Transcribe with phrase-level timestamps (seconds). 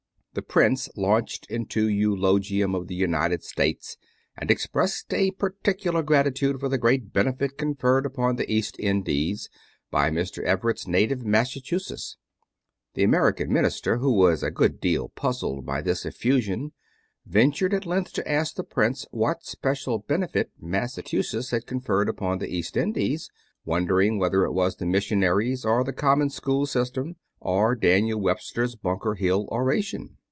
[0.33, 3.97] The prince launched into eulogium of the United States,
[4.37, 9.49] and expressed a particular gratitude for the great benefit conferred upon the East Indies
[9.91, 10.41] by Mr.
[10.45, 12.15] Everett's native Massachusetts.
[12.93, 16.71] The American minister, who was a good deal puzzled by this effusion,
[17.25, 22.47] ventured at length to ask the prince what special benefit Massachusetts had conferred upon the
[22.47, 23.29] East Indies,
[23.65, 29.15] wondering whether it was the missionaries, or the common school system, or Daniel Webster's Bunker
[29.15, 30.15] Hill oration.